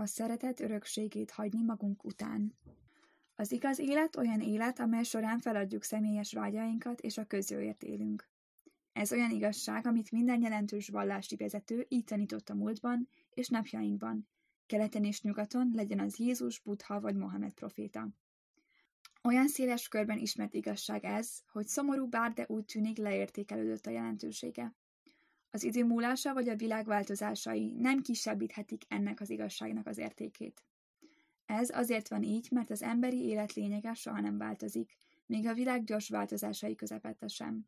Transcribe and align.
a 0.00 0.06
szeretet 0.06 0.60
örökségét 0.60 1.30
hagyni 1.30 1.62
magunk 1.62 2.04
után. 2.04 2.54
Az 3.34 3.52
igaz 3.52 3.78
élet 3.78 4.16
olyan 4.16 4.40
élet, 4.40 4.78
amely 4.78 5.02
során 5.02 5.38
feladjuk 5.38 5.82
személyes 5.82 6.32
vágyainkat 6.32 7.00
és 7.00 7.18
a 7.18 7.24
közjóért 7.24 7.82
élünk. 7.82 8.28
Ez 8.92 9.12
olyan 9.12 9.30
igazság, 9.30 9.86
amit 9.86 10.10
minden 10.10 10.42
jelentős 10.42 10.88
vallási 10.88 11.36
vezető 11.36 11.86
így 11.88 12.04
tanított 12.04 12.48
a 12.48 12.54
múltban 12.54 13.08
és 13.30 13.48
napjainkban, 13.48 14.28
keleten 14.66 15.04
és 15.04 15.22
nyugaton, 15.22 15.70
legyen 15.74 16.00
az 16.00 16.18
Jézus, 16.18 16.60
Buddha 16.60 17.00
vagy 17.00 17.16
Mohamed 17.16 17.52
proféta. 17.52 18.08
Olyan 19.22 19.48
széles 19.48 19.88
körben 19.88 20.18
ismert 20.18 20.54
igazság 20.54 21.04
ez, 21.04 21.38
hogy 21.52 21.66
szomorú 21.66 22.08
bár, 22.08 22.32
de 22.32 22.44
úgy 22.48 22.64
tűnik 22.64 22.96
leértékelődött 22.96 23.86
a 23.86 23.90
jelentősége. 23.90 24.74
Az 25.50 25.62
idő 25.62 25.84
múlása 25.84 26.32
vagy 26.32 26.48
a 26.48 26.56
világ 26.56 26.86
változásai 26.86 27.72
nem 27.72 28.02
kisebbíthetik 28.02 28.82
ennek 28.88 29.20
az 29.20 29.30
igazságnak 29.30 29.86
az 29.86 29.98
értékét. 29.98 30.64
Ez 31.46 31.70
azért 31.70 32.08
van 32.08 32.22
így, 32.22 32.48
mert 32.50 32.70
az 32.70 32.82
emberi 32.82 33.24
élet 33.24 33.52
lényege 33.52 33.94
soha 33.94 34.20
nem 34.20 34.38
változik, 34.38 34.98
még 35.26 35.46
a 35.46 35.54
világ 35.54 35.84
gyors 35.84 36.08
változásai 36.08 36.74
közepette 36.74 37.28
sem. 37.28 37.66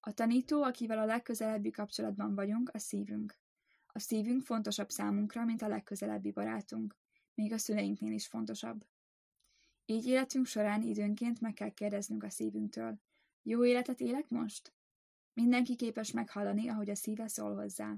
A 0.00 0.12
tanító, 0.12 0.62
akivel 0.62 0.98
a 0.98 1.04
legközelebbi 1.04 1.70
kapcsolatban 1.70 2.34
vagyunk, 2.34 2.70
a 2.72 2.78
szívünk. 2.78 3.38
A 3.86 3.98
szívünk 3.98 4.42
fontosabb 4.42 4.90
számunkra, 4.90 5.44
mint 5.44 5.62
a 5.62 5.68
legközelebbi 5.68 6.30
barátunk, 6.30 6.96
még 7.34 7.52
a 7.52 7.58
szüleinknél 7.58 8.12
is 8.12 8.26
fontosabb. 8.26 8.86
Így 9.84 10.06
életünk 10.06 10.46
során 10.46 10.82
időnként 10.82 11.40
meg 11.40 11.52
kell 11.52 11.70
kérdeznünk 11.70 12.22
a 12.22 12.30
szívünktől. 12.30 13.00
Jó 13.42 13.64
életet 13.64 14.00
élek 14.00 14.28
most? 14.28 14.72
Mindenki 15.40 15.76
képes 15.76 16.10
meghallani, 16.12 16.68
ahogy 16.68 16.90
a 16.90 16.94
szíve 16.94 17.28
szól 17.28 17.54
hozzá. 17.54 17.96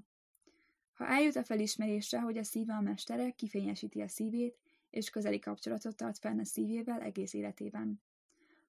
Ha 0.92 1.06
eljut 1.06 1.36
a 1.36 1.44
felismerésre, 1.44 2.20
hogy 2.20 2.36
a 2.36 2.44
szíve 2.44 2.74
a 2.74 2.80
mestere, 2.80 3.30
kifényesíti 3.30 4.00
a 4.00 4.08
szívét, 4.08 4.58
és 4.90 5.10
közeli 5.10 5.38
kapcsolatot 5.38 5.96
tart 5.96 6.18
fenn 6.18 6.38
a 6.38 6.44
szívével 6.44 7.00
egész 7.00 7.32
életében. 7.32 8.02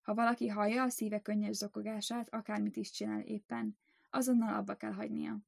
Ha 0.01 0.13
valaki 0.13 0.47
hallja 0.47 0.83
a 0.83 0.89
szíve 0.89 1.21
könnyes 1.21 1.55
zokogását, 1.55 2.33
akármit 2.33 2.75
is 2.75 2.91
csinál 2.91 3.21
éppen, 3.21 3.77
azonnal 4.09 4.53
abba 4.53 4.75
kell 4.75 4.91
hagynia. 4.91 5.39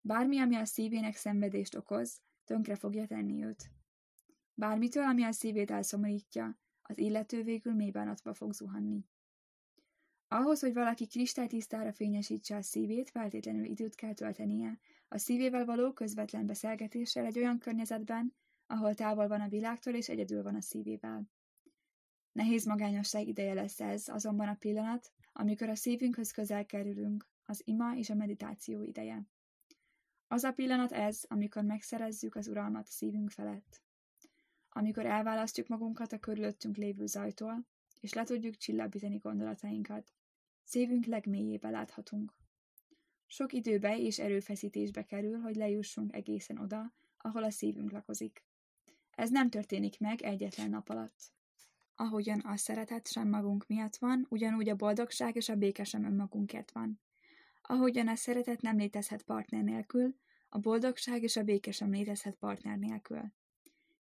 Bármi, 0.00 0.38
ami 0.38 0.56
a 0.56 0.64
szívének 0.64 1.16
szenvedést 1.16 1.74
okoz, 1.74 2.20
tönkre 2.44 2.76
fogja 2.76 3.06
tenni 3.06 3.44
őt. 3.44 3.70
Bármitől, 4.54 5.04
ami 5.04 5.22
a 5.22 5.32
szívét 5.32 5.70
elszomorítja, 5.70 6.58
az 6.82 6.98
illető 6.98 7.42
végül 7.42 7.74
mély 7.74 7.90
bánatba 7.90 8.34
fog 8.34 8.52
zuhanni. 8.52 9.04
Ahhoz, 10.28 10.60
hogy 10.60 10.72
valaki 10.72 11.06
kristálytisztára 11.06 11.92
fényesítse 11.92 12.56
a 12.56 12.62
szívét, 12.62 13.10
feltétlenül 13.10 13.64
időt 13.64 13.94
kell 13.94 14.14
töltenie, 14.14 14.78
a 15.08 15.18
szívével 15.18 15.64
való 15.64 15.92
közvetlen 15.92 16.46
beszélgetéssel 16.46 17.24
egy 17.24 17.38
olyan 17.38 17.58
környezetben, 17.58 18.34
ahol 18.66 18.94
távol 18.94 19.28
van 19.28 19.40
a 19.40 19.48
világtól 19.48 19.94
és 19.94 20.08
egyedül 20.08 20.42
van 20.42 20.54
a 20.54 20.60
szívével. 20.60 21.30
Nehéz 22.32 22.66
magányosság 22.66 23.28
ideje 23.28 23.54
lesz 23.54 23.80
ez, 23.80 24.08
azonban 24.08 24.48
a 24.48 24.54
pillanat, 24.54 25.12
amikor 25.32 25.68
a 25.68 25.74
szívünkhöz 25.74 26.30
közel 26.30 26.66
kerülünk, 26.66 27.26
az 27.44 27.62
ima 27.64 27.96
és 27.96 28.10
a 28.10 28.14
meditáció 28.14 28.82
ideje. 28.82 29.26
Az 30.26 30.44
a 30.44 30.52
pillanat 30.52 30.92
ez, 30.92 31.24
amikor 31.28 31.62
megszerezzük 31.62 32.34
az 32.34 32.48
uralmat 32.48 32.86
a 32.86 32.90
szívünk 32.90 33.30
felett. 33.30 33.82
Amikor 34.68 35.06
elválasztjuk 35.06 35.68
magunkat 35.68 36.12
a 36.12 36.18
körülöttünk 36.18 36.76
lévő 36.76 37.06
zajtól, 37.06 37.66
és 38.00 38.12
le 38.12 38.24
tudjuk 38.24 38.56
csillapítani 38.56 39.16
gondolatainkat, 39.16 40.12
szívünk 40.68 41.04
legmélyébe 41.04 41.70
láthatunk. 41.70 42.34
Sok 43.26 43.52
időbe 43.52 43.98
és 43.98 44.18
erőfeszítésbe 44.18 45.04
kerül, 45.04 45.40
hogy 45.40 45.56
lejussunk 45.56 46.14
egészen 46.14 46.58
oda, 46.58 46.94
ahol 47.16 47.44
a 47.44 47.50
szívünk 47.50 47.90
lakozik. 47.90 48.44
Ez 49.10 49.30
nem 49.30 49.50
történik 49.50 50.00
meg 50.00 50.22
egyetlen 50.22 50.70
nap 50.70 50.88
alatt. 50.88 51.32
Ahogyan 51.94 52.40
a 52.40 52.56
szeretet 52.56 53.10
sem 53.10 53.28
magunk 53.28 53.66
miatt 53.66 53.96
van, 53.96 54.26
ugyanúgy 54.28 54.68
a 54.68 54.76
boldogság 54.76 55.36
és 55.36 55.48
a 55.48 55.56
béke 55.56 55.84
sem 55.84 56.04
önmagunkért 56.04 56.70
van. 56.70 57.00
Ahogyan 57.62 58.08
a 58.08 58.14
szeretet 58.14 58.60
nem 58.60 58.76
létezhet 58.76 59.22
partner 59.22 59.62
nélkül, 59.62 60.14
a 60.48 60.58
boldogság 60.58 61.22
és 61.22 61.36
a 61.36 61.42
béke 61.42 61.70
sem 61.70 61.90
létezhet 61.90 62.34
partner 62.34 62.78
nélkül. 62.78 63.32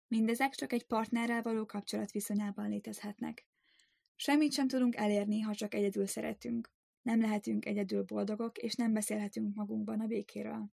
Mindezek 0.07 0.55
csak 0.55 0.73
egy 0.73 0.85
partnerrel 0.85 1.41
való 1.41 1.65
kapcsolat 1.65 2.11
viszonyában 2.11 2.69
létezhetnek. 2.69 3.47
Semmit 4.15 4.53
sem 4.53 4.67
tudunk 4.67 4.95
elérni, 4.95 5.39
ha 5.39 5.55
csak 5.55 5.73
egyedül 5.73 6.05
szeretünk. 6.05 6.71
Nem 7.01 7.21
lehetünk 7.21 7.65
egyedül 7.65 8.03
boldogok, 8.03 8.57
és 8.57 8.75
nem 8.75 8.93
beszélhetünk 8.93 9.55
magunkban 9.55 9.99
a 9.99 10.07
békéről. 10.07 10.69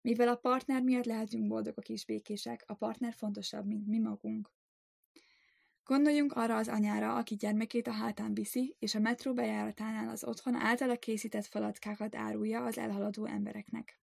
Mivel 0.00 0.28
a 0.28 0.36
partner 0.36 0.82
miatt 0.82 1.04
lehetünk 1.04 1.46
boldogok 1.46 1.88
és 1.88 2.04
békések, 2.04 2.64
a 2.66 2.74
partner 2.74 3.14
fontosabb, 3.14 3.66
mint 3.66 3.86
mi 3.86 3.98
magunk. 3.98 4.50
Gondoljunk 5.84 6.32
arra 6.32 6.56
az 6.56 6.68
anyára, 6.68 7.14
aki 7.16 7.34
gyermekét 7.34 7.86
a 7.86 7.92
hátán 7.92 8.34
viszi, 8.34 8.76
és 8.78 8.94
a 8.94 8.98
metró 8.98 9.32
bejáratánál 9.32 10.08
az 10.08 10.24
otthon 10.24 10.54
általa 10.54 10.96
készített 10.96 11.46
falatkákat 11.46 12.14
árulja 12.14 12.64
az 12.64 12.78
elhaladó 12.78 13.26
embereknek. 13.26 14.00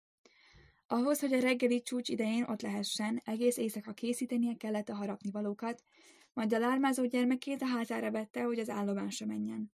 Ahhoz, 0.86 1.20
hogy 1.20 1.32
a 1.32 1.40
reggeli 1.40 1.82
csúcs 1.82 2.08
idején 2.08 2.42
ott 2.42 2.62
lehessen, 2.62 3.20
egész 3.24 3.56
éjszaka 3.56 3.92
készítenie 3.92 4.54
kellett 4.56 4.88
a 4.88 4.94
harapnivalókat, 4.94 5.84
majd 6.32 6.52
a 6.52 6.58
lármázó 6.58 7.06
gyermekét 7.06 7.62
a 7.62 7.66
hátára 7.66 8.10
vette, 8.10 8.42
hogy 8.42 8.58
az 8.58 8.68
állomásra 8.68 9.26
menjen. 9.26 9.72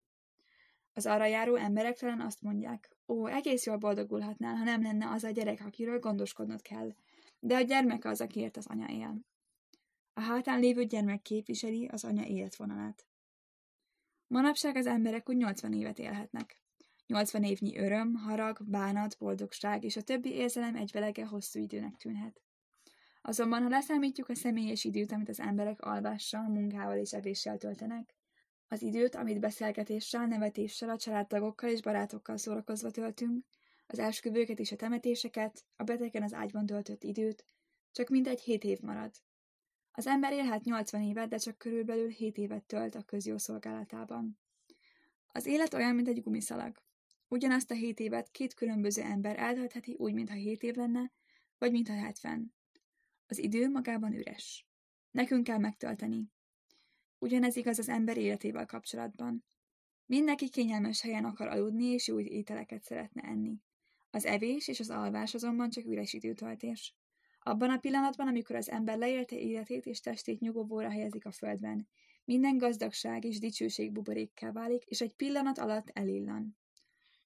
Az 0.94 1.06
arra 1.06 1.26
járó 1.26 1.56
emberek 1.56 1.98
talán 1.98 2.22
azt 2.22 2.42
mondják, 2.42 2.98
ó, 3.08 3.28
egész 3.28 3.66
jól 3.66 3.78
boldogulhatnál, 3.78 4.56
ha 4.56 4.64
nem 4.64 4.82
lenne 4.82 5.10
az 5.10 5.24
a 5.24 5.30
gyerek, 5.30 5.66
akiről 5.66 6.00
gondoskodnod 6.00 6.62
kell, 6.62 6.96
de 7.40 7.56
a 7.56 7.62
gyermek 7.62 8.06
az, 8.06 8.22
akiért 8.22 8.58
az 8.58 8.68
anya 8.68 8.88
él. 8.88 9.20
A 10.14 10.22
hátán 10.22 10.60
lévő 10.60 10.84
gyermek 10.84 11.22
képviseli 11.22 11.88
az 11.88 12.04
anya 12.04 12.26
életvonalát. 12.26 13.06
Manapság 14.28 14.76
az 14.76 14.86
emberek 14.86 15.30
úgy 15.30 15.38
80 15.38 15.74
évet 15.74 16.00
élhetnek. 16.00 16.62
80 17.08 17.44
évnyi 17.44 17.78
öröm, 17.78 18.14
harag, 18.14 18.58
bánat, 18.66 19.18
boldogság 19.18 19.84
és 19.84 19.96
a 19.96 20.02
többi 20.02 20.34
érzelem 20.34 20.76
egyvelege 20.76 21.26
hosszú 21.26 21.60
időnek 21.60 21.96
tűnhet. 21.96 22.42
Azonban, 23.28 23.62
ha 23.62 23.70
leszámítjuk 23.70 24.30
a 24.30 24.36
személyes 24.36 24.84
időt, 24.84 25.12
amit 25.12 25.30
az 25.30 25.40
emberek 25.40 25.82
alvással, 25.82 26.48
munkával 26.48 26.98
és 26.98 27.14
evéssel 27.14 27.58
töltenek, 27.58 28.16
az 28.68 28.82
időt, 28.82 29.16
amit 29.16 29.40
beszélgetéssel, 29.40 30.26
nevetéssel, 30.26 30.90
a 30.90 30.98
családtagokkal 30.98 31.70
és 31.70 31.82
barátokkal 31.82 32.38
szórakozva 32.38 32.92
töltünk, 32.92 33.46
az 33.88 34.00
esküvőket 34.00 34.60
és 34.60 34.72
a 34.72 34.76
temetéseket, 34.76 35.66
a 35.76 35.84
betegen 35.84 36.24
az 36.24 36.34
ágyban 36.34 36.66
töltött 36.66 37.04
időt, 37.04 37.46
csak 37.92 38.10
mindegy 38.10 38.40
hét 38.40 38.64
év 38.64 38.80
marad. 38.80 39.12
Az 39.92 40.08
ember 40.08 40.34
élhet 40.34 40.64
80 40.64 41.02
évet, 41.02 41.30
de 41.30 41.38
csak 41.38 41.58
körülbelül 41.58 42.10
7 42.10 42.38
évet 42.38 42.64
tölt 42.64 42.96
a 42.96 43.04
közjó 43.04 43.38
szolgálatában. 43.38 44.40
Az 45.28 45.46
élet 45.46 45.74
olyan, 45.74 45.96
mint 45.96 46.08
egy 46.08 46.24
gumiszalag. 46.24 46.82
Ugyanazt 47.28 47.72
a 47.72 47.76
7 47.76 48.00
évet 48.00 48.32
két 48.32 48.54
különböző 48.54 49.02
ember 49.02 49.40
eltöltheti 49.40 49.96
úgy, 49.98 50.14
mintha 50.14 50.36
7 50.36 50.64
év 50.64 50.76
lenne, 50.76 51.12
vagy 51.58 51.72
mintha 51.72 51.96
70. 51.96 52.56
Az 53.28 53.38
idő 53.38 53.70
magában 53.70 54.14
üres. 54.14 54.68
Nekünk 55.12 55.44
kell 55.44 55.58
megtölteni. 55.58 56.32
Ugyanez 57.20 57.56
igaz 57.56 57.80
az 57.80 57.90
ember 57.90 58.18
életével 58.18 58.66
kapcsolatban. 58.66 59.46
Mindenki 60.06 60.50
kényelmes 60.50 61.02
helyen 61.02 61.26
akar 61.26 61.48
aludni, 61.48 61.86
és 61.86 62.08
jó 62.08 62.20
ételeket 62.20 62.84
szeretne 62.84 63.22
enni. 63.22 63.62
Az 64.10 64.26
evés 64.26 64.68
és 64.68 64.80
az 64.80 64.90
alvás 64.90 65.34
azonban 65.34 65.70
csak 65.70 65.86
üres 65.86 66.14
időtöltés. 66.14 66.96
Abban 67.40 67.70
a 67.70 67.78
pillanatban, 67.78 68.28
amikor 68.28 68.56
az 68.56 68.70
ember 68.70 68.98
leélte 68.98 69.36
életét 69.36 69.86
és 69.86 70.00
testét 70.00 70.40
nyugovóra 70.40 70.90
helyezik 70.90 71.26
a 71.26 71.32
földben, 71.32 71.88
minden 72.26 72.58
gazdagság 72.58 73.24
és 73.24 73.40
dicsőség 73.40 73.92
buborékká 73.92 74.52
válik, 74.52 74.84
és 74.84 75.02
egy 75.02 75.14
pillanat 75.14 75.58
alatt 75.58 75.90
elillan. 75.94 76.58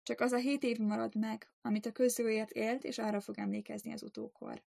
Csak 0.04 0.19
az 0.19 0.31
a 0.31 0.38
hét 0.38 0.63
év 0.63 0.77
marad 0.77 1.15
meg, 1.15 1.51
amit 1.62 1.86
a 1.86 1.92
közőért 1.92 2.51
élt, 2.51 2.83
és 2.83 2.97
arra 2.97 3.19
fog 3.19 3.39
emlékezni 3.39 3.92
az 3.92 4.04
utókor. 4.04 4.63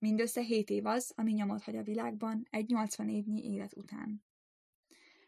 Mindössze 0.00 0.40
hét 0.40 0.70
év 0.70 0.86
az, 0.86 1.12
ami 1.16 1.32
nyomot 1.32 1.62
hagy 1.62 1.76
a 1.76 1.82
világban 1.82 2.46
egy 2.50 2.68
80 2.68 3.08
évnyi 3.08 3.44
élet 3.44 3.76
után. 3.76 4.24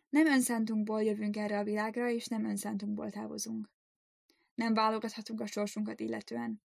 Nem 0.09 0.27
önszántunkból 0.27 1.03
jövünk 1.03 1.37
erre 1.37 1.59
a 1.59 1.65
világra, 1.65 2.11
és 2.11 2.27
nem 2.27 2.45
önszántunkból 2.45 3.11
távozunk. 3.11 3.71
Nem 4.55 4.75
válogathatunk 4.75 5.41
a 5.41 5.47
sorsunkat 5.47 6.01
illetően. 6.01 6.63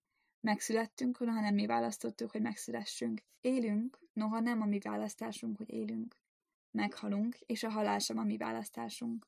Megszülettünk, 0.41 1.19
noha 1.19 1.41
nem 1.41 1.55
mi 1.55 1.67
választottuk, 1.67 2.31
hogy 2.31 2.43
megszülessünk. 2.43 3.23
Élünk, 3.41 3.99
noha 4.12 4.41
nem 4.41 4.61
a 4.61 4.67
mi 4.67 4.79
választásunk, 4.79 5.56
hogy 5.56 5.70
élünk. 5.70 6.17
Meghalunk, 6.70 7.37
és 7.47 7.62
a 7.62 7.70
halál 7.70 7.99
sem 7.99 8.19
a 8.19 8.25
mi 8.25 8.37
választásunk. 8.37 9.26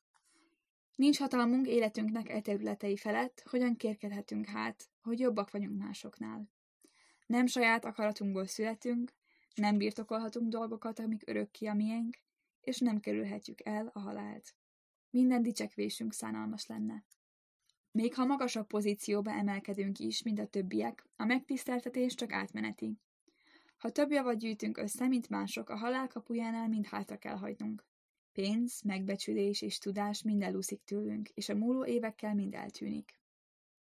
Nincs 0.95 1.19
hatalmunk 1.19 1.67
életünknek 1.67 2.29
e 2.29 2.41
területei 2.41 2.97
felett, 2.97 3.43
hogyan 3.49 3.75
kérkedhetünk 3.75 4.45
hát, 4.45 4.89
hogy 5.01 5.19
jobbak 5.19 5.51
vagyunk 5.51 5.77
másoknál. 5.77 6.49
Nem 7.33 7.45
saját 7.45 7.85
akaratunkból 7.85 8.45
születünk, 8.45 9.13
nem 9.55 9.77
birtokolhatunk 9.77 10.49
dolgokat, 10.49 10.99
amik 10.99 11.21
örökké 11.25 11.65
a 11.65 11.73
miénk, 11.73 12.17
és 12.61 12.79
nem 12.79 12.99
kerülhetjük 12.99 13.65
el 13.65 13.89
a 13.93 13.99
halált. 13.99 14.55
Minden 15.09 15.41
dicsekvésünk 15.41 16.13
szánalmas 16.13 16.65
lenne. 16.65 17.03
Még 17.91 18.13
ha 18.13 18.25
magasabb 18.25 18.67
pozícióba 18.67 19.31
emelkedünk 19.31 19.99
is, 19.99 20.23
mint 20.23 20.39
a 20.39 20.47
többiek, 20.47 21.05
a 21.15 21.25
megtiszteltetés 21.25 22.15
csak 22.15 22.33
átmeneti. 22.33 22.97
Ha 23.77 23.89
több 23.89 24.11
javat 24.11 24.37
gyűjtünk 24.37 24.77
össze, 24.77 25.07
mint 25.07 25.29
mások, 25.29 25.69
a 25.69 25.77
halál 25.77 26.07
kapujánál 26.07 26.67
mind 26.67 26.85
hátra 26.85 27.17
kell 27.17 27.37
hagynunk. 27.37 27.85
Pénz, 28.31 28.81
megbecsülés 28.81 29.61
és 29.61 29.77
tudás 29.77 30.21
mind 30.23 30.41
elúszik 30.41 30.83
tőlünk, 30.83 31.29
és 31.29 31.49
a 31.49 31.55
múló 31.55 31.85
évekkel 31.85 32.33
mind 32.33 32.53
eltűnik. 32.53 33.19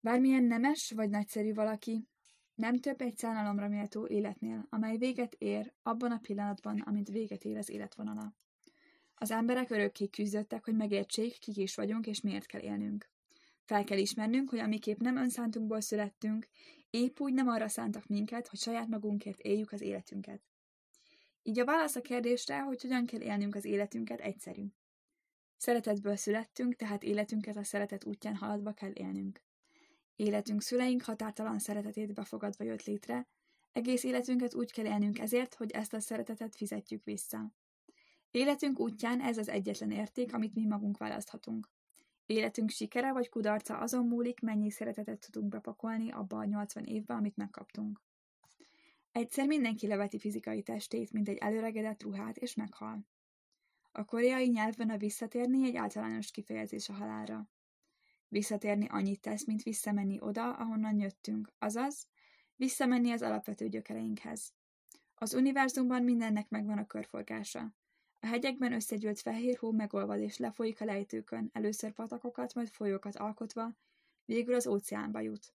Bármilyen 0.01 0.45
nemes 0.45 0.93
vagy 0.95 1.11
nagyszerű 1.11 1.55
valaki, 1.55 2.09
nem 2.57 2.79
több 2.79 3.01
egy 3.01 3.17
szánalomra 3.17 3.69
méltó 3.69 4.07
életnél, 4.07 4.67
amely 4.71 4.97
véget 4.97 5.35
ér 5.35 5.73
abban 5.83 6.13
a 6.13 6.19
pillanatban, 6.19 6.81
amint 6.81 7.09
véget 7.09 7.45
ér 7.45 7.57
az 7.57 7.69
életvonala. 7.69 8.35
Az 9.15 9.31
emberek 9.31 9.71
örökké 9.71 10.09
küzdöttek, 10.09 10.65
hogy 10.65 10.77
megértsék, 10.77 11.39
kik 11.39 11.57
is 11.57 11.75
vagyunk, 11.75 12.07
és 12.07 12.21
miért 12.21 12.47
kell 12.47 12.61
élnünk. 12.61 13.11
Fel 13.65 13.85
kell 13.85 13.99
ismernünk, 13.99 14.51
hogy 14.51 14.59
amiképp 14.59 14.99
nem 14.99 15.17
önszántunkból 15.17 15.81
születtünk, 15.81 16.49
épp 16.91 17.21
úgy 17.21 17.33
nem 17.33 17.49
arra 17.49 17.69
szántak 17.69 18.07
minket, 18.07 18.49
hogy 18.49 18.59
saját 18.59 18.89
magunkért 18.89 19.41
éljük 19.41 19.73
az 19.73 19.81
életünket. 19.81 20.43
Így 21.43 21.59
a 21.59 21.65
válasz 21.65 21.97
a 21.97 22.01
kérdésre, 22.01 22.61
hogy 22.61 22.83
hogyan 22.83 23.07
kell 23.07 23.21
élnünk 23.21 23.55
az 23.55 23.65
életünket 23.65 24.21
egyszerű. 24.21 24.67
Szeretetből 25.57 26.17
születtünk, 26.17 26.77
tehát 26.77 27.03
életünket 27.03 27.57
a 27.57 27.65
szeretet 27.65 28.05
útján 28.05 28.37
haladva 28.37 28.73
kell 28.73 28.93
élnünk. 28.95 29.43
Életünk 30.17 30.63
szüleink 30.63 31.03
határtalan 31.03 31.59
szeretetét 31.59 32.15
befogadva 32.15 32.65
jött 32.65 32.85
létre, 32.85 33.29
egész 33.73 34.05
életünket 34.05 34.55
úgy 34.55 34.73
kell 34.73 34.85
élnünk 34.85 35.19
ezért, 35.19 35.55
hogy 35.55 35.71
ezt 35.71 35.95
a 35.95 36.01
szeretetet 36.01 36.57
fizetjük 36.57 37.05
vissza. 37.05 37.53
Életünk 38.31 38.81
útján 38.81 39.21
ez 39.21 39.39
az 39.39 39.49
egyetlen 39.49 39.91
érték, 39.91 40.35
amit 40.35 40.55
mi 40.55 40.67
magunk 40.67 40.99
választhatunk. 40.99 41.69
Életünk 42.27 42.71
sikere 42.71 43.13
vagy 43.13 43.29
kudarca 43.29 43.79
azon 43.79 44.07
múlik, 44.07 44.41
mennyi 44.41 44.71
szeretetet 44.71 45.29
tudunk 45.31 45.53
bepakolni 45.53 46.11
abba 46.11 46.39
a 46.39 46.45
80 46.45 46.85
évbe, 46.85 47.15
amit 47.15 47.37
megkaptunk. 47.37 48.03
Egyszer 49.13 49.47
mindenki 49.47 49.87
leveti 49.87 50.19
fizikai 50.19 50.63
testét, 50.63 51.13
mint 51.13 51.29
egy 51.29 51.37
előregedett 51.37 52.03
ruhát, 52.03 52.37
és 52.37 52.55
meghal. 52.55 53.07
A 53.93 54.05
koreai 54.05 54.49
nyelvben 54.49 54.91
a 54.91 54.97
visszatérni 54.97 55.67
egy 55.67 55.77
általános 55.77 56.31
kifejezés 56.31 56.89
a 56.89 56.93
halálra. 56.93 57.49
Visszatérni 58.37 58.87
annyit 58.89 59.21
tesz, 59.21 59.45
mint 59.45 59.63
visszamenni 59.63 60.21
oda, 60.21 60.53
ahonnan 60.53 60.99
jöttünk, 60.99 61.53
azaz, 61.59 62.07
visszamenni 62.57 63.11
az 63.11 63.23
alapvető 63.23 63.69
gyökereinkhez. 63.69 64.53
Az 65.15 65.35
univerzumban 65.35 66.03
mindennek 66.03 66.49
megvan 66.49 66.79
a 66.79 66.87
körforgása. 66.87 67.75
A 68.21 68.27
hegyekben 68.27 68.73
összegyűlt 68.73 69.21
fehér 69.21 69.57
hó 69.57 69.73
megolvad 69.73 70.21
és 70.21 70.37
lefolyik 70.37 70.81
a 70.81 70.85
lejtőkön, 70.85 71.51
először 71.53 71.93
patakokat, 71.93 72.55
majd 72.55 72.69
folyókat 72.69 73.17
alkotva, 73.17 73.77
végül 74.25 74.55
az 74.55 74.67
óceánba 74.67 75.21
jut. 75.21 75.55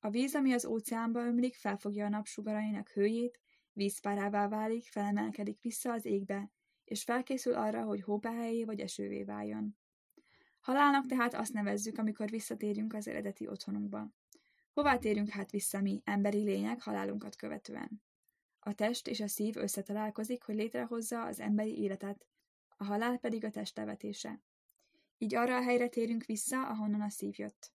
A 0.00 0.10
víz, 0.10 0.34
ami 0.34 0.52
az 0.52 0.64
óceánba 0.66 1.20
ömlik, 1.24 1.54
felfogja 1.54 2.04
a 2.04 2.08
napsugarainak 2.08 2.88
hőjét, 2.88 3.40
vízpárává 3.72 4.48
válik, 4.48 4.84
felemelkedik 4.84 5.60
vissza 5.60 5.92
az 5.92 6.04
égbe, 6.04 6.50
és 6.84 7.02
felkészül 7.02 7.54
arra, 7.54 7.82
hogy 7.82 8.02
hópáhelyé 8.02 8.64
vagy 8.64 8.80
esővé 8.80 9.24
váljon. 9.24 9.76
Halálnak 10.68 11.06
tehát 11.06 11.34
azt 11.34 11.52
nevezzük, 11.52 11.98
amikor 11.98 12.30
visszatérünk 12.30 12.94
az 12.94 13.08
eredeti 13.08 13.46
otthonunkba. 13.46 14.08
Hová 14.72 14.96
térünk 14.96 15.28
hát 15.28 15.50
vissza 15.50 15.80
mi, 15.80 16.02
emberi 16.04 16.42
lények, 16.42 16.82
halálunkat 16.82 17.36
követően? 17.36 18.02
A 18.60 18.74
test 18.74 19.08
és 19.08 19.20
a 19.20 19.28
szív 19.28 19.56
összetalálkozik, 19.56 20.42
hogy 20.42 20.54
létrehozza 20.54 21.24
az 21.24 21.40
emberi 21.40 21.78
életet, 21.78 22.26
a 22.76 22.84
halál 22.84 23.18
pedig 23.18 23.44
a 23.44 23.50
test 23.50 23.76
levetése. 23.76 24.40
Így 25.18 25.34
arra 25.34 25.56
a 25.56 25.62
helyre 25.62 25.88
térünk 25.88 26.24
vissza, 26.24 26.66
ahonnan 26.66 27.00
a 27.00 27.10
szív 27.10 27.38
jött. 27.38 27.72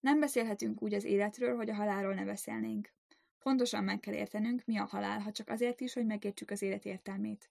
Nem 0.00 0.20
beszélhetünk 0.20 0.82
úgy 0.82 0.94
az 0.94 1.04
életről, 1.04 1.56
hogy 1.56 1.70
a 1.70 1.74
halálról 1.74 2.14
ne 2.14 2.24
beszélnénk. 2.24 2.92
Pontosan 3.38 3.84
meg 3.84 4.00
kell 4.00 4.14
értenünk, 4.14 4.64
mi 4.64 4.78
a 4.78 4.84
halál, 4.84 5.20
ha 5.20 5.32
csak 5.32 5.48
azért 5.48 5.80
is, 5.80 5.92
hogy 5.92 6.06
megértsük 6.06 6.50
az 6.50 6.62
élet 6.62 6.84
értelmét. 6.84 7.50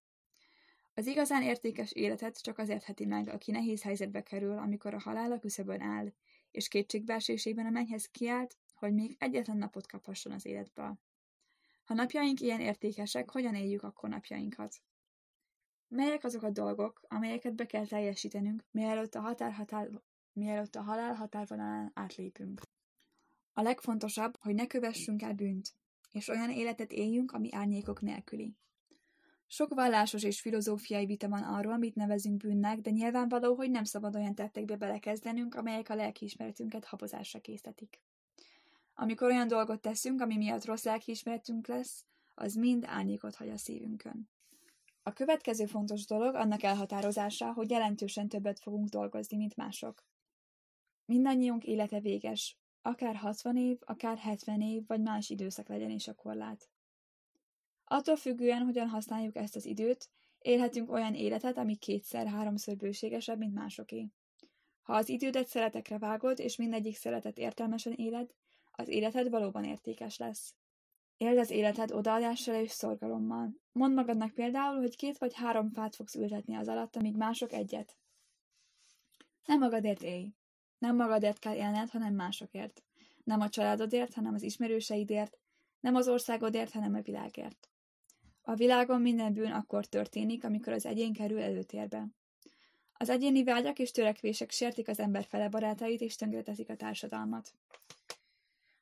Az 0.98 1.08
igazán 1.08 1.44
értékes 1.44 1.92
életet 1.92 2.42
csak 2.42 2.58
az 2.58 2.70
értheti 2.70 3.06
meg, 3.06 3.30
aki 3.30 3.52
nehéz 3.52 3.82
helyzetbe 3.82 4.24
kerül, 4.24 4.58
amikor 4.58 4.94
a 4.94 5.00
halál 5.00 5.32
a 5.32 5.40
küszöbön 5.40 5.82
áll, 5.82 6.14
és 6.52 6.68
kétségbeesésében 6.68 7.66
a 7.66 7.70
mennyhez 7.70 8.06
kiállt, 8.06 8.58
hogy 8.74 8.94
még 8.94 9.16
egyetlen 9.20 9.58
napot 9.58 9.88
kaphasson 9.88 10.32
az 10.32 10.46
életből. 10.46 11.00
Ha 11.84 11.94
napjaink 11.94 12.40
ilyen 12.40 12.60
értékesek, 12.60 13.30
hogyan 13.30 13.56
éljük 13.56 13.84
akkor 13.84 14.10
napjainkat? 14.10 14.76
Melyek 15.88 16.24
azok 16.24 16.44
a 16.44 16.50
dolgok, 16.50 17.02
amelyeket 17.08 17.56
be 17.56 17.66
kell 17.66 17.86
teljesítenünk, 17.86 18.64
mielőtt 18.72 19.16
a, 19.16 19.22
határ, 19.22 19.52
határ, 19.52 19.90
mielőtt 20.34 20.76
a 20.76 20.82
halál 20.82 21.14
határvonalán 21.14 21.92
átlépünk? 21.94 22.62
A 23.54 23.62
legfontosabb, 23.62 24.38
hogy 24.40 24.56
ne 24.56 24.68
kövessünk 24.68 25.22
el 25.22 25.34
bűnt, 25.34 25.76
és 26.12 26.28
olyan 26.28 26.52
életet 26.52 26.92
éljünk, 26.92 27.32
ami 27.32 27.54
árnyékok 27.54 28.02
nélküli. 28.02 28.56
Sok 29.48 29.74
vallásos 29.74 30.24
és 30.24 30.42
filozófiai 30.42 31.06
vita 31.06 31.30
van 31.30 31.44
arról, 31.44 31.74
amit 31.74 31.96
nevezünk 31.96 32.38
bűnnek, 32.38 32.80
de 32.80 32.90
nyilvánvaló, 32.90 33.56
hogy 33.56 33.72
nem 33.72 33.84
szabad 33.84 34.16
olyan 34.16 34.36
tettekbe 34.36 34.76
belekezdenünk, 34.76 35.56
amelyek 35.56 35.90
a 35.90 35.96
lelkiismeretünket 35.96 36.86
habozásra 36.86 37.40
készítik. 37.40 38.02
Amikor 38.94 39.28
olyan 39.28 39.48
dolgot 39.48 39.82
teszünk, 39.82 40.22
ami 40.22 40.38
miatt 40.38 40.66
rossz 40.66 40.84
lelkiismeretünk 40.84 41.68
lesz, 41.68 42.06
az 42.34 42.54
mind 42.54 42.84
árnyékot 42.88 43.36
hagy 43.36 43.50
a 43.50 43.58
szívünkön. 43.58 44.30
A 45.04 45.14
következő 45.14 45.66
fontos 45.66 46.06
dolog 46.06 46.36
annak 46.36 46.64
elhatározása, 46.64 47.54
hogy 47.54 47.70
jelentősen 47.70 48.28
többet 48.28 48.60
fogunk 48.60 48.90
dolgozni, 48.90 49.38
mint 49.38 49.56
mások. 49.56 50.04
Mindannyiunk 51.06 51.64
élete 51.64 52.00
véges, 52.00 52.58
akár 52.82 53.16
60 53.16 53.58
év, 53.58 53.78
akár 53.80 54.18
70 54.18 54.62
év, 54.62 54.88
vagy 54.88 55.02
más 55.02 55.30
időszak 55.30 55.68
legyen 55.68 55.90
is 55.90 56.08
a 56.08 56.14
korlát. 56.14 56.70
Attól 57.86 58.16
függően, 58.16 58.62
hogyan 58.62 58.88
használjuk 58.88 59.36
ezt 59.36 59.56
az 59.56 59.66
időt, 59.66 60.10
élhetünk 60.40 60.92
olyan 60.92 61.14
életet, 61.14 61.58
ami 61.58 61.76
kétszer-háromszor 61.76 62.76
bőségesebb, 62.76 63.38
mint 63.38 63.54
másoké. 63.54 64.10
Ha 64.82 64.94
az 64.94 65.10
idődet 65.10 65.48
szeretekre 65.48 65.98
vágod, 65.98 66.40
és 66.40 66.56
mindegyik 66.56 66.96
szeretet 66.96 67.38
értelmesen 67.38 67.94
éled, 67.94 68.32
az 68.72 68.88
életed 68.88 69.30
valóban 69.30 69.64
értékes 69.64 70.18
lesz. 70.18 70.56
Éld 71.18 71.38
az 71.38 71.50
életed 71.50 71.92
odaadással 71.92 72.56
és 72.56 72.72
szorgalommal. 72.72 73.56
Mondd 73.72 73.94
magadnak 73.94 74.34
például, 74.34 74.78
hogy 74.78 74.96
két 74.96 75.18
vagy 75.18 75.34
három 75.34 75.70
fát 75.70 75.96
fogsz 75.96 76.16
ültetni 76.16 76.56
az 76.56 76.68
alatt, 76.68 76.96
amíg 76.96 77.16
mások 77.16 77.54
egyet. 77.54 77.98
Nem 79.46 79.60
magadért 79.60 80.04
élj. 80.04 80.34
Nem 80.78 80.96
magadért 80.96 81.40
kell 81.40 81.56
élned, 81.56 81.90
hanem 81.90 82.14
másokért. 82.14 82.84
Nem 83.24 83.42
a 83.42 83.50
családodért, 83.50 84.14
hanem 84.14 84.34
az 84.34 84.42
ismerőseidért. 84.42 85.38
Nem 85.80 85.96
az 85.96 86.08
országodért, 86.08 86.72
hanem 86.72 86.94
a 86.94 87.02
világért. 87.02 87.70
A 88.48 88.56
világon 88.56 89.02
minden 89.02 89.34
bűn 89.34 89.52
akkor 89.52 89.86
történik, 89.86 90.44
amikor 90.44 90.74
az 90.74 90.86
egyén 90.86 91.14
kerül 91.14 91.42
előtérbe. 91.42 92.08
Az 92.94 93.10
egyéni 93.10 93.44
vágyak 93.44 93.80
és 93.80 93.92
törekvések 93.92 94.52
sértik 94.52 94.88
az 94.88 95.00
ember 95.00 95.26
fele 95.26 95.50
barátait 95.50 96.02
és 96.02 96.16
tönkreteszik 96.16 96.70
a 96.70 96.76
társadalmat. 96.76 97.54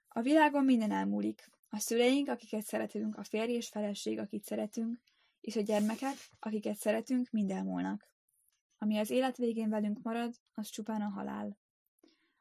A 0.08 0.22
világon 0.22 0.63
minden 0.63 0.91
elmúlik. 0.91 1.50
A 1.70 1.79
szüleink, 1.79 2.29
akiket 2.29 2.65
szeretünk, 2.65 3.17
a 3.17 3.24
férj 3.24 3.51
és 3.51 3.67
feleség, 3.67 4.20
akit 4.20 4.43
szeretünk, 4.43 5.00
és 5.41 5.55
a 5.55 5.62
gyermekek, 5.62 6.15
akiket 6.39 6.77
szeretünk, 6.77 7.32
mind 7.32 7.51
elmúlnak. 7.51 8.08
Ami 8.77 8.98
az 8.98 9.10
élet 9.10 9.38
végén 9.38 9.70
velünk 9.70 10.01
marad, 10.01 10.34
az 10.53 10.70
csupán 10.70 11.01
a 11.01 11.10
halál. 11.10 11.58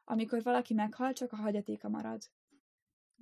Amikor 0.03 0.43
valaki 0.43 0.73
meghal, 0.73 1.13
csak 1.13 1.31
a 1.31 1.35
hagyatéka 1.35 1.89
marad. 1.89 2.21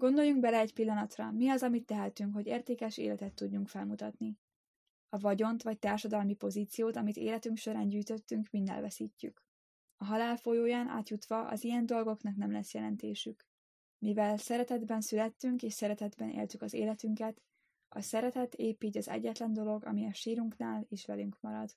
Gondoljunk 0.01 0.39
bele 0.39 0.58
egy 0.60 0.74
pillanatra, 0.74 1.31
mi 1.31 1.50
az, 1.50 1.63
amit 1.63 1.86
tehetünk, 1.86 2.34
hogy 2.34 2.48
értékes 2.48 2.98
életet 2.98 3.34
tudjunk 3.34 3.67
felmutatni. 3.67 4.38
A 5.10 5.20
vagyont 5.20 5.63
vagy 5.63 5.79
társadalmi 5.79 6.34
pozíciót, 6.36 6.96
amit 6.96 7.17
életünk 7.17 7.58
során 7.58 7.88
gyűjtöttünk, 7.88 8.50
mind 8.51 8.70
elveszítjük. 8.70 9.43
A 9.98 10.05
halál 10.05 10.38
folyóján 10.38 10.88
átjutva 10.88 11.48
az 11.48 11.63
ilyen 11.63 11.86
dolgoknak 11.86 12.36
nem 12.36 12.51
lesz 12.51 12.74
jelentésük. 12.74 13.46
Mivel 13.98 14.38
szeretetben 14.38 15.01
születtünk 15.01 15.63
és 15.63 15.74
szeretetben 15.74 16.29
éltük 16.29 16.62
az 16.62 16.74
életünket, 16.74 17.41
a 17.89 18.01
szeretet 18.01 18.53
épp 18.53 18.84
így 18.84 18.98
az 18.98 19.08
egyetlen 19.08 19.53
dolog, 19.53 19.86
ami 19.86 20.05
a 20.05 20.13
sírunknál 20.13 20.86
is 20.89 21.05
velünk 21.05 21.38
marad. 21.39 21.70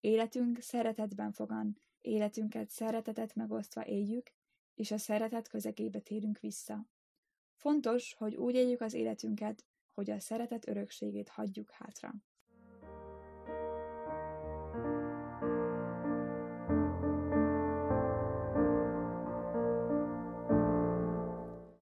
Életünk 0.00 0.60
szeretetben 0.60 1.32
fogan, 1.32 1.76
életünket 2.00 2.70
szeretetet 2.70 3.34
megosztva 3.34 3.86
éljük, 3.86 4.30
és 4.74 4.90
a 4.90 4.98
szeretet 4.98 5.48
közegébe 5.48 5.98
térünk 5.98 6.38
vissza. 6.38 6.86
Fontos, 7.56 8.14
hogy 8.14 8.36
úgy 8.36 8.54
éljük 8.54 8.80
az 8.80 8.94
életünket, 8.94 9.64
hogy 9.94 10.10
a 10.10 10.20
szeretet 10.20 10.68
örökségét 10.68 11.28
hagyjuk 11.28 11.70
hátra. 11.70 12.14